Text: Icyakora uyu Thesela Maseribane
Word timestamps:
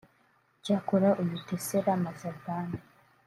Icyakora 0.57 1.09
uyu 1.21 1.37
Thesela 1.47 1.91
Maseribane 2.03 2.77